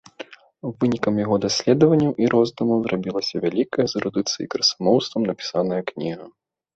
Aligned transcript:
Вынікам 0.79 1.17
яго 1.23 1.35
даследаванняў 1.43 2.13
і 2.23 2.29
роздумаў 2.33 2.79
зрабілася 2.87 3.35
вялікая, 3.43 3.85
з 3.91 3.99
эрудыцыяй 3.99 4.43
і 4.47 4.49
красамоўствам 4.55 5.21
напісаная 5.29 5.79
кніга. 5.93 6.25